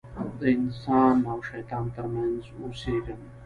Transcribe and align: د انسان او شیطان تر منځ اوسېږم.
د 0.39 0.41
انسان 0.57 1.15
او 1.31 1.37
شیطان 1.49 1.85
تر 1.95 2.05
منځ 2.15 2.41
اوسېږم. 2.61 3.19